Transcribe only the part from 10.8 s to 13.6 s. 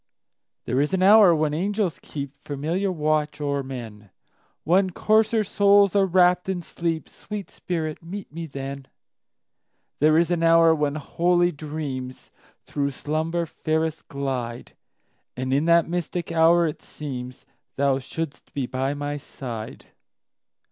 holy dreamsThrough slumber